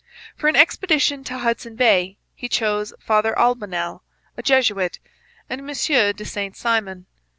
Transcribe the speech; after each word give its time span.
For 0.35 0.47
an 0.47 0.55
expedition 0.55 1.23
to 1.25 1.37
Hudson 1.37 1.75
Bay 1.75 2.17
he 2.33 2.49
chose 2.49 2.91
Father 2.99 3.35
Albanel, 3.37 4.01
a 4.35 4.41
Jesuit, 4.41 4.97
and 5.47 5.61
M. 5.61 5.67
de 6.15 6.25
Saint 6.25 6.57
Simon. 6.57 7.05